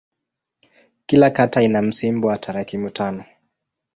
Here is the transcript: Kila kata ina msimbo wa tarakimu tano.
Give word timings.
Kila 1.05 1.29
kata 1.29 1.61
ina 1.61 1.81
msimbo 1.81 2.27
wa 2.27 2.37
tarakimu 2.37 2.89
tano. 2.89 3.25